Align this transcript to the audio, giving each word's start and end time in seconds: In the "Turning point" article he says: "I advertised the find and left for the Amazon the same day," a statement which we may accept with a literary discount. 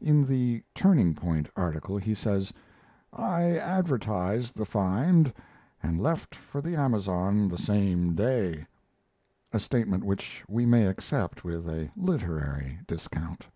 In 0.00 0.24
the 0.24 0.62
"Turning 0.76 1.12
point" 1.12 1.48
article 1.56 1.96
he 1.98 2.14
says: 2.14 2.52
"I 3.12 3.58
advertised 3.58 4.54
the 4.54 4.64
find 4.64 5.32
and 5.82 6.00
left 6.00 6.36
for 6.36 6.60
the 6.60 6.76
Amazon 6.76 7.48
the 7.48 7.58
same 7.58 8.14
day," 8.14 8.68
a 9.52 9.58
statement 9.58 10.04
which 10.04 10.44
we 10.48 10.66
may 10.66 10.86
accept 10.86 11.42
with 11.42 11.68
a 11.68 11.90
literary 11.96 12.78
discount. 12.86 13.48